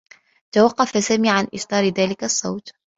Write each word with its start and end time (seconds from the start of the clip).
توقّف 0.51 1.03
سامي 1.03 1.29
عن 1.29 1.47
إصدار 1.55 1.83
ذلك 1.87 2.23
الصّوت. 2.23 2.71